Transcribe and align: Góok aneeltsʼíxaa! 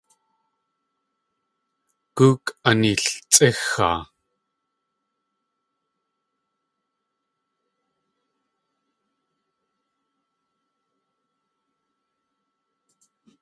Góok 2.15 2.45
aneeltsʼíxaa! 2.69 3.99